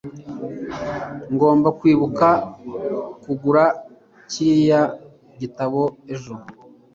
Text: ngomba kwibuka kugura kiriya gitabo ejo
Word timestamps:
ngomba 1.33 1.69
kwibuka 1.79 2.27
kugura 3.23 3.63
kiriya 4.29 4.81
gitabo 5.39 5.81
ejo 6.13 6.33